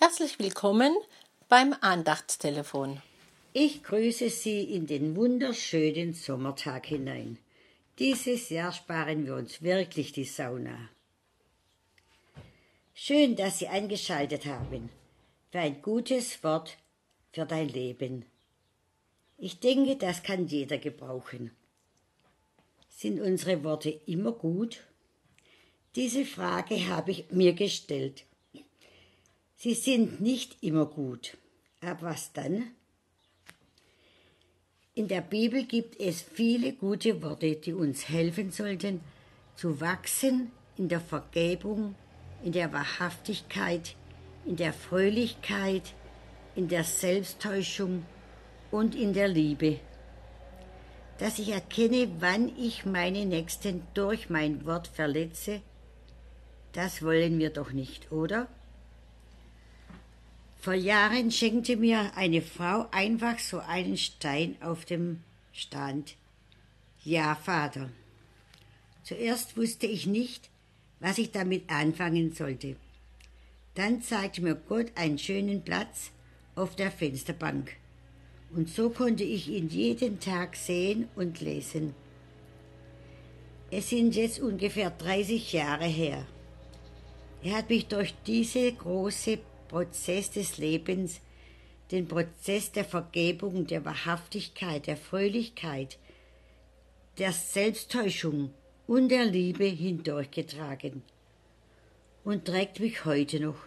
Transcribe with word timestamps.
Herzlich 0.00 0.38
willkommen 0.38 0.94
beim 1.48 1.74
Andachtstelefon. 1.80 3.02
Ich 3.52 3.82
grüße 3.82 4.30
Sie 4.30 4.62
in 4.62 4.86
den 4.86 5.16
wunderschönen 5.16 6.14
Sommertag 6.14 6.86
hinein. 6.86 7.36
Dieses 7.98 8.48
Jahr 8.48 8.70
sparen 8.70 9.26
wir 9.26 9.34
uns 9.34 9.60
wirklich 9.60 10.12
die 10.12 10.22
Sauna. 10.22 10.88
Schön, 12.94 13.34
dass 13.34 13.58
Sie 13.58 13.66
eingeschaltet 13.66 14.46
haben 14.46 14.88
für 15.50 15.58
ein 15.58 15.82
gutes 15.82 16.44
Wort 16.44 16.78
für 17.32 17.44
dein 17.44 17.68
Leben. 17.68 18.24
Ich 19.36 19.58
denke, 19.58 19.96
das 19.96 20.22
kann 20.22 20.46
jeder 20.46 20.78
gebrauchen. 20.78 21.50
Sind 22.88 23.20
unsere 23.20 23.64
Worte 23.64 23.90
immer 24.06 24.30
gut? 24.30 24.84
Diese 25.96 26.24
Frage 26.24 26.86
habe 26.86 27.10
ich 27.10 27.32
mir 27.32 27.52
gestellt. 27.52 28.22
Sie 29.60 29.74
sind 29.74 30.20
nicht 30.20 30.62
immer 30.62 30.86
gut. 30.86 31.36
Aber 31.80 32.10
was 32.10 32.32
dann? 32.32 32.70
In 34.94 35.08
der 35.08 35.20
Bibel 35.20 35.64
gibt 35.64 36.00
es 36.00 36.22
viele 36.22 36.72
gute 36.72 37.22
Worte, 37.22 37.56
die 37.56 37.72
uns 37.72 38.08
helfen 38.08 38.52
sollten, 38.52 39.00
zu 39.56 39.80
wachsen 39.80 40.52
in 40.76 40.88
der 40.88 41.00
Vergebung, 41.00 41.96
in 42.44 42.52
der 42.52 42.72
Wahrhaftigkeit, 42.72 43.96
in 44.46 44.54
der 44.54 44.72
Fröhlichkeit, 44.72 45.92
in 46.54 46.68
der 46.68 46.84
Selbsttäuschung 46.84 48.04
und 48.70 48.94
in 48.94 49.12
der 49.12 49.26
Liebe. 49.26 49.80
Dass 51.18 51.40
ich 51.40 51.48
erkenne, 51.48 52.08
wann 52.20 52.56
ich 52.56 52.86
meine 52.86 53.26
Nächsten 53.26 53.82
durch 53.94 54.30
mein 54.30 54.64
Wort 54.66 54.86
verletze, 54.86 55.62
das 56.70 57.02
wollen 57.02 57.40
wir 57.40 57.50
doch 57.50 57.72
nicht, 57.72 58.12
oder? 58.12 58.46
Vor 60.68 60.74
Jahren 60.74 61.30
schenkte 61.30 61.78
mir 61.78 62.12
eine 62.14 62.42
Frau 62.42 62.88
einfach 62.90 63.38
so 63.38 63.58
einen 63.60 63.96
Stein 63.96 64.54
auf 64.60 64.84
dem 64.84 65.22
Stand. 65.50 66.14
Ja, 67.02 67.36
Vater. 67.36 67.88
Zuerst 69.02 69.56
wusste 69.56 69.86
ich 69.86 70.06
nicht, 70.06 70.50
was 71.00 71.16
ich 71.16 71.32
damit 71.32 71.70
anfangen 71.70 72.34
sollte. 72.34 72.76
Dann 73.76 74.02
zeigte 74.02 74.42
mir 74.42 74.56
Gott 74.56 74.88
einen 74.94 75.16
schönen 75.16 75.62
Platz 75.62 76.10
auf 76.54 76.76
der 76.76 76.90
Fensterbank. 76.90 77.72
Und 78.54 78.68
so 78.68 78.90
konnte 78.90 79.24
ich 79.24 79.48
ihn 79.48 79.70
jeden 79.70 80.20
Tag 80.20 80.54
sehen 80.54 81.08
und 81.16 81.40
lesen. 81.40 81.94
Es 83.70 83.88
sind 83.88 84.14
jetzt 84.14 84.38
ungefähr 84.38 84.90
30 84.90 85.50
Jahre 85.50 85.86
her. 85.86 86.26
Er 87.42 87.56
hat 87.56 87.70
mich 87.70 87.86
durch 87.86 88.14
diese 88.26 88.70
große 88.70 89.38
Prozess 89.68 90.30
des 90.30 90.58
Lebens, 90.58 91.20
den 91.90 92.08
Prozess 92.08 92.72
der 92.72 92.84
Vergebung, 92.84 93.66
der 93.66 93.84
Wahrhaftigkeit, 93.84 94.86
der 94.86 94.96
Fröhlichkeit, 94.96 95.98
der 97.18 97.32
Selbsttäuschung 97.32 98.52
und 98.86 99.08
der 99.08 99.24
Liebe 99.24 99.64
hindurchgetragen 99.64 101.02
und 102.24 102.44
trägt 102.44 102.80
mich 102.80 103.04
heute 103.04 103.40
noch, 103.40 103.58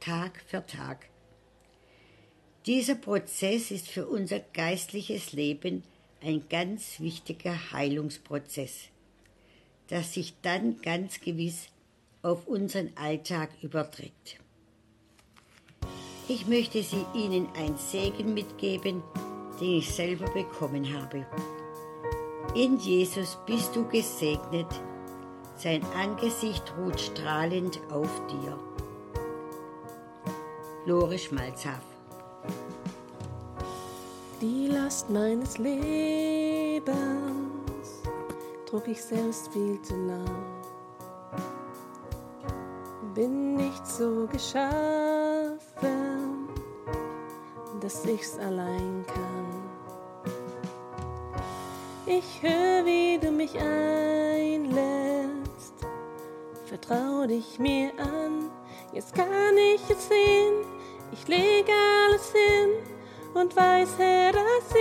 Tag 0.00 0.42
für 0.46 0.64
Tag. 0.64 1.08
Dieser 2.66 2.94
Prozess 2.94 3.70
ist 3.70 3.88
für 3.88 4.06
unser 4.06 4.40
geistliches 4.40 5.32
Leben 5.32 5.82
ein 6.20 6.48
ganz 6.48 7.00
wichtiger 7.00 7.72
Heilungsprozess, 7.72 8.88
das 9.88 10.14
sich 10.14 10.34
dann 10.42 10.80
ganz 10.82 11.20
gewiss 11.20 11.68
auf 12.22 12.46
unseren 12.46 12.90
Alltag 12.96 13.50
überträgt. 13.62 14.38
Ich 16.30 16.46
möchte 16.46 16.82
Sie 16.82 17.06
Ihnen 17.14 17.48
ein 17.56 17.78
Segen 17.78 18.34
mitgeben, 18.34 19.02
den 19.58 19.78
ich 19.78 19.90
selber 19.94 20.26
bekommen 20.26 20.86
habe. 20.94 21.26
In 22.54 22.76
Jesus 22.76 23.38
bist 23.46 23.74
du 23.74 23.88
gesegnet, 23.88 24.66
sein 25.56 25.82
Angesicht 25.96 26.70
ruht 26.78 27.00
strahlend 27.00 27.80
auf 27.90 28.10
dir. 28.26 28.58
Lore 30.84 31.18
Schmalzhaff 31.18 31.82
Die 34.42 34.66
Last 34.66 35.08
meines 35.08 35.56
Lebens 35.56 36.92
trug 38.66 38.86
ich 38.86 39.02
selbst 39.02 39.50
viel 39.50 39.80
zu 39.80 39.96
lang. 40.06 40.44
Bin 43.14 43.56
nicht 43.56 43.86
so 43.86 44.26
geschaffen 44.26 45.07
dass 47.88 48.04
ich's 48.04 48.38
allein 48.38 49.02
kann. 49.06 49.46
Ich 52.04 52.42
höre, 52.42 52.84
wie 52.84 53.18
du 53.18 53.30
mich 53.30 53.54
einlädst, 53.58 54.66
vertrau 56.66 57.26
dich 57.26 57.58
mir 57.58 57.90
an, 57.96 58.50
jetzt 58.92 59.14
kann 59.14 59.56
ich 59.56 59.80
es 59.88 60.06
sehen, 60.06 60.66
ich 61.12 61.26
leg 61.28 61.64
alles 62.04 62.30
hin 62.30 62.74
und 63.32 63.56
weiß, 63.56 63.88
Herr, 63.96 64.32
dass 64.32 64.74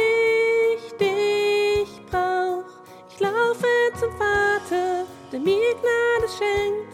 ich 0.75 0.91
dich 0.97 2.05
brauch. 2.11 2.65
Ich 3.09 3.21
laufe 3.21 3.67
zum 4.01 4.11
Vater, 4.17 5.05
der 5.31 5.39
mir 5.39 5.75
Gnade 5.75 6.27
schenkt, 6.37 6.93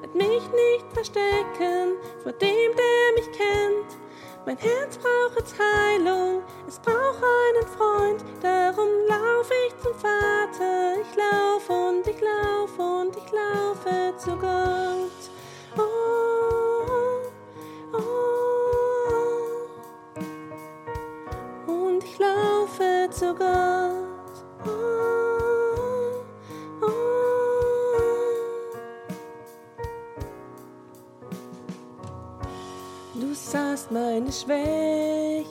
wird 0.00 0.14
mich 0.14 0.42
nicht 0.52 0.86
verstecken 0.94 1.98
vor 2.22 2.32
dem, 2.32 2.70
der 2.74 3.12
mich 3.14 3.30
kennt. 3.32 4.00
Mein 4.46 4.56
Herz 4.56 4.96
braucht 4.96 5.54
Heilung, 5.58 6.42
es 6.66 6.78
braucht 6.78 7.22
einen 7.22 7.66
Freund, 7.76 8.24
darum 8.40 8.88
laufe 9.06 9.52
ich 9.68 9.76
zum 9.82 9.94
Vater. 9.94 10.94
Ich 11.02 11.14
laufe 11.14 11.72
und 11.72 12.06
ich 12.06 12.20
laufe 12.20 12.82
und 12.82 13.16
ich 13.16 13.30
laufe 13.32 14.16
zu 14.16 14.30
Gott. 14.36 15.39
Du 33.20 33.34
sahst 33.34 33.92
meine 33.92 34.32
Schwächen, 34.32 35.44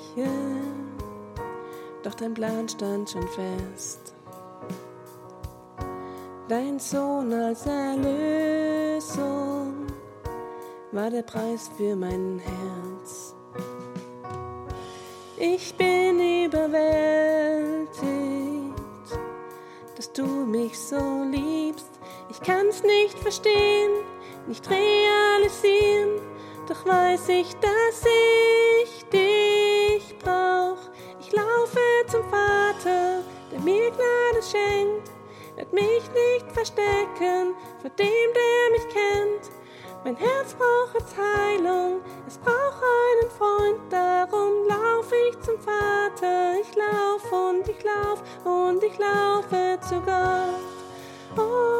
doch 2.02 2.16
dein 2.16 2.34
Plan 2.34 2.68
stand 2.68 3.12
schon 3.12 3.28
fest. 3.28 4.16
Dein 6.47 6.79
Sohn 6.79 7.31
als 7.31 7.68
Erlösung 7.68 9.19
war 10.91 11.12
der 11.12 11.22
Preis 11.22 11.69
für 11.78 11.96
mein 11.96 12.40
Herz. 12.40 13.35
Ich 15.38 15.75
bin 15.75 16.46
überwältigt, 16.46 18.02
dass 19.96 20.12
du 20.12 20.25
mich 20.25 20.75
so 20.75 21.24
liebst. 21.29 21.91
Ich 22.31 22.41
kann's 22.41 22.81
nicht 22.81 23.19
verstehen, 23.19 23.91
nicht 24.47 24.68
realisieren 24.68 26.19
doch 26.69 26.85
weiß 26.85 27.30
ich, 27.30 27.56
dass 27.56 28.06
ich 28.85 29.03
dich 29.06 30.18
brauch. 30.19 30.78
Ich 31.19 31.31
laufe 31.31 31.80
zum 32.07 32.24
Vater, 32.30 33.24
der 33.52 33.59
mir 33.62 33.90
Gnade 33.90 34.44
schenkt, 34.44 35.09
wird 35.56 35.74
mich 35.74 36.03
nicht 36.12 36.52
verstecken 36.53 37.56
vor 37.81 37.90
dem, 37.97 38.29
der 38.35 38.72
mich 38.72 38.88
kennt. 38.90 39.52
Mein 40.03 40.16
Herz 40.16 40.53
braucht 40.53 40.94
jetzt 41.00 41.16
Heilung, 41.18 42.02
es 42.28 42.38
braucht 42.38 42.84
einen 42.84 43.31
Freund, 43.31 43.79
darum 43.91 44.67
laufe 44.67 45.16
ich 45.29 45.40
zum 45.40 45.59
Vater. 45.59 46.59
Ich 46.61 46.76
lauf 46.76 47.32
und 47.32 47.67
ich 47.67 47.84
lauf 47.84 48.22
und 48.46 48.84
ich 48.84 48.97
laufe 48.97 49.79
zu 49.88 49.99
Gott. 50.02 51.35
Oh, 51.35 51.78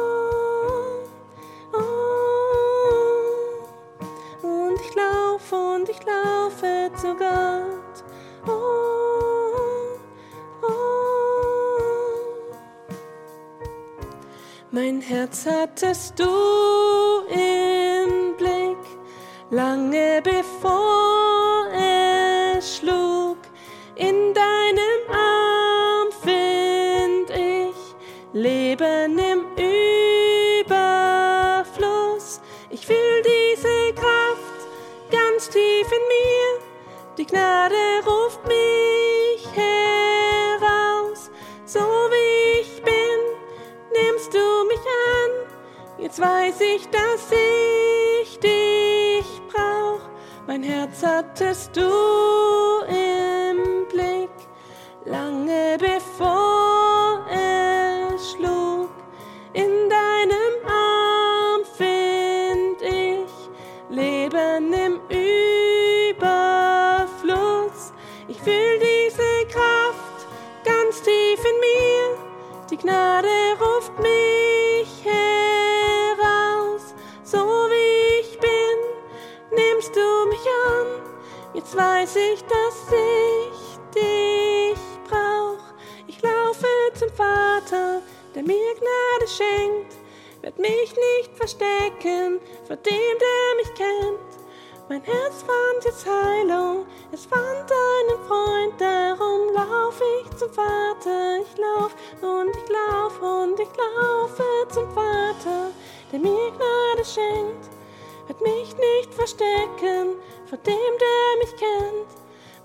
und 5.80 5.88
ich 5.88 6.00
laufe 6.04 6.90
zu 6.96 7.16
Gott. 7.16 8.04
Oh, 8.46 9.96
oh. 10.62 10.68
Mein 14.70 15.00
Herz 15.00 15.46
hattest 15.46 16.18
du 16.18 16.79
Gnade 37.30 38.02
ruft 38.04 38.44
mich 38.44 39.46
heraus. 39.54 41.30
So 41.64 41.78
wie 41.78 42.60
ich 42.60 42.82
bin, 42.82 43.18
nimmst 43.92 44.34
du 44.34 44.64
mich 44.66 44.80
an. 44.80 45.30
Jetzt 45.98 46.20
weiß 46.20 46.60
ich, 46.60 46.88
dass 46.88 47.30
ich 47.30 48.38
dich 48.40 49.40
brauch. 49.48 50.00
Mein 50.48 50.64
Herz 50.64 51.04
hattest 51.04 51.76
du 51.76 51.89
Gnade 72.82 73.28
ruft 73.60 73.98
mich 73.98 75.04
heraus. 75.04 76.94
So 77.22 77.38
wie 77.38 78.20
ich 78.20 78.38
bin, 78.38 78.78
nimmst 79.50 79.94
du 79.94 80.26
mich 80.28 80.46
an. 80.66 80.86
Jetzt 81.52 81.76
weiß 81.76 82.16
ich, 82.16 82.42
dass 82.44 82.90
ich 82.90 83.78
dich 83.94 84.80
brauch. 85.06 85.62
Ich 86.06 86.22
laufe 86.22 86.66
zum 86.94 87.10
Vater, 87.10 88.00
der 88.34 88.42
mir 88.44 88.74
Gnade 88.74 89.28
schenkt. 89.28 89.96
Werd 90.40 90.58
mich 90.58 90.94
nicht 90.96 91.36
verstecken 91.36 92.40
vor 92.66 92.76
dem, 92.76 93.18
der 93.20 93.56
mich 93.56 93.74
kennt. 93.74 94.39
Mein 94.90 95.04
Herz 95.04 95.44
fand 95.44 95.84
jetzt 95.84 96.04
Heilung, 96.04 96.84
es 97.12 97.24
fand 97.24 97.44
einen 97.44 98.26
Freund, 98.26 98.74
darum 98.76 99.54
lauf 99.54 99.94
ich 100.18 100.36
zum 100.36 100.50
Vater. 100.52 101.38
Ich 101.40 101.56
lauf 101.56 101.94
und 102.20 102.56
ich 102.56 102.68
lauf 102.68 103.22
und 103.22 103.60
ich 103.60 103.68
laufe 103.68 104.42
zum 104.68 104.90
Vater, 104.90 105.70
der 106.10 106.18
mir 106.18 106.50
Gnade 106.50 107.04
schenkt. 107.04 107.70
Werd 108.26 108.40
mich 108.40 108.76
nicht 108.78 109.14
verstecken 109.14 110.16
vor 110.46 110.58
dem, 110.58 110.94
der 110.98 111.38
mich 111.38 111.56
kennt. 111.56 112.10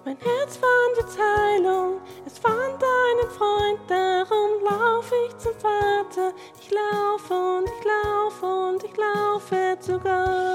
Mein 0.03 0.17
Herz 0.17 0.57
fand 0.57 0.97
jetzt 0.97 1.19
Heilung, 1.19 2.01
es 2.25 2.39
fand 2.39 2.57
einen 2.57 3.29
Freund, 3.37 3.79
darum 3.87 4.63
lauf 4.63 5.11
ich 5.27 5.37
zum 5.37 5.53
Vater. 5.59 6.33
Ich 6.59 6.71
laufe 6.71 7.35
und 7.35 7.69
ich 7.69 7.85
laufe 7.85 8.45
und 8.47 8.83
ich 8.83 8.97
laufe 8.97 9.77
zu 9.79 9.99
Gott. 9.99 10.54